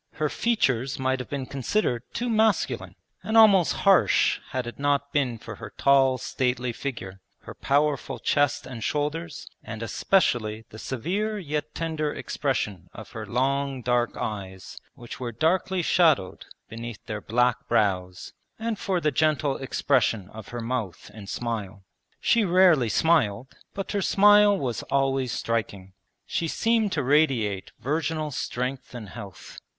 [0.13, 5.37] Her features might have been considered too masculine and almost harsh had it not been
[5.37, 11.75] for her tall stately figure, her powerful chest and shoulders, and especially the severe yet
[11.75, 18.33] tender expression of her long dark eyes which were darkly shadowed beneath their black brows,
[18.57, 21.83] and for the gentle expression of her mouth and smile.
[22.19, 25.93] She rarely smiled, but her smile was always striking.
[26.25, 29.59] She seemed to radiate virginal strength and health.